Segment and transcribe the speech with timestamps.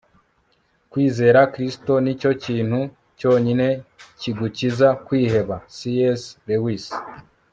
[0.91, 2.79] kwizera kristo nicyo kintu
[3.19, 3.67] cyonyine
[4.19, 5.77] kigukiza kwiheba- c
[6.21, 6.85] s lewis